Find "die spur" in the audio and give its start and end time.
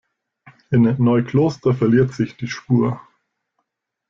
2.35-2.99